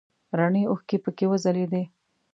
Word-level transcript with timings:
رڼې 0.39 0.61
اوښکې 0.71 0.97
پکې 1.03 1.25
وځلیدې. 1.31 1.83